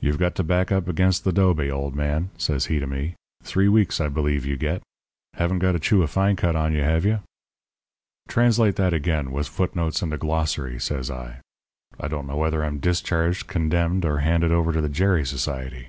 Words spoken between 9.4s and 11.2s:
foot notes and a glossary,' says